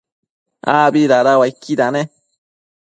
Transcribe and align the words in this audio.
abi 0.79 1.01
dada 1.11 1.33
uaiquida 1.39 1.87
ne? 1.95 2.01